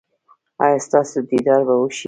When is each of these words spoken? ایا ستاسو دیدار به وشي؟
ایا 0.63 0.77
ستاسو 0.85 1.17
دیدار 1.29 1.61
به 1.67 1.75
وشي؟ 1.81 1.99